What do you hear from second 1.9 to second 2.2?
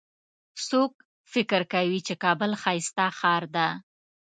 چې